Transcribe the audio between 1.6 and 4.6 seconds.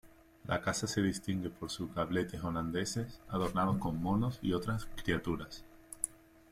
sus gabletes holandeses adornados con monos y